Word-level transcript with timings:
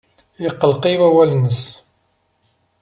Iqelleq-iyi 0.47 0.97
wawal-nnes. 1.01 1.61